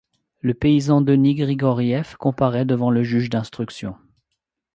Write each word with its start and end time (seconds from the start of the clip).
Le 0.39 0.55
paysan 0.55 1.01
Denis 1.01 1.35
Grigoriev 1.35 2.15
comparaît 2.17 2.65
devant 2.65 2.89
le 2.89 3.03
juge 3.03 3.29
d’instruction. 3.29 3.95